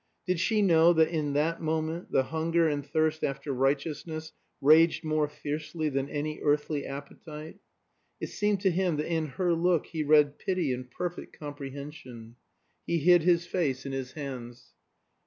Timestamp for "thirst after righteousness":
2.83-4.33